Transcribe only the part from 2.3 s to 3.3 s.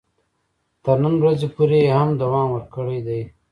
ورکړی دی.